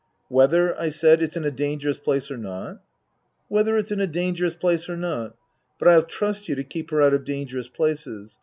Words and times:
"Whether," 0.29 0.75
I 0.81 0.89
said," 0.89 1.21
it's 1.21 1.37
in 1.37 1.45
a 1.45 1.51
dangerous 1.51 1.99
place 1.99 2.31
or 2.31 2.35
not?"" 2.37 2.81
Whether 3.49 3.77
it's 3.77 3.91
in 3.91 3.99
a 4.01 4.07
dangerous 4.07 4.55
place 4.55 4.89
or 4.89 4.97
not. 4.97 5.35
But 5.77 5.89
I'll 5.89 6.01
trust 6.01 6.49
you 6.49 6.55
to 6.55 6.63
keep 6.63 6.89
her 6.89 7.03
out 7.03 7.13
of 7.13 7.23
dangerous 7.23 7.69
places. 7.69 8.39